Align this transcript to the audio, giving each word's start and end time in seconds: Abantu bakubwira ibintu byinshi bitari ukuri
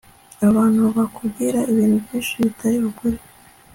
Abantu 0.47 0.81
bakubwira 0.97 1.59
ibintu 1.71 1.97
byinshi 2.05 2.33
bitari 2.45 2.77
ukuri 2.89 3.17